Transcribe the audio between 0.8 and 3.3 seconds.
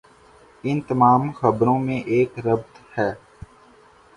تمام خبروں میں ایک ربط ہے۔